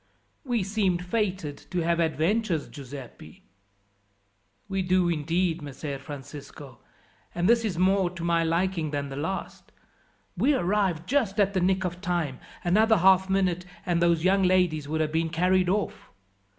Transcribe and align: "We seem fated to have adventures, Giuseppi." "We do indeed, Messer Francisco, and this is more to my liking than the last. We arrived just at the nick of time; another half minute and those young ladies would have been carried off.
"We 0.43 0.63
seem 0.63 0.97
fated 0.97 1.57
to 1.69 1.81
have 1.81 1.99
adventures, 1.99 2.67
Giuseppi." 2.67 3.43
"We 4.67 4.81
do 4.81 5.07
indeed, 5.09 5.61
Messer 5.61 5.99
Francisco, 5.99 6.79
and 7.35 7.47
this 7.47 7.63
is 7.63 7.77
more 7.77 8.09
to 8.09 8.23
my 8.23 8.43
liking 8.43 8.89
than 8.89 9.09
the 9.09 9.15
last. 9.15 9.71
We 10.35 10.55
arrived 10.55 11.07
just 11.07 11.39
at 11.39 11.53
the 11.53 11.61
nick 11.61 11.83
of 11.85 12.01
time; 12.01 12.39
another 12.63 12.97
half 12.97 13.29
minute 13.29 13.63
and 13.85 14.01
those 14.01 14.23
young 14.23 14.41
ladies 14.41 14.87
would 14.87 15.01
have 15.01 15.11
been 15.11 15.29
carried 15.29 15.69
off. 15.69 16.09